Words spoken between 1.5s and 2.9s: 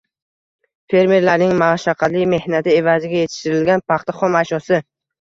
mashaqqatli mehnati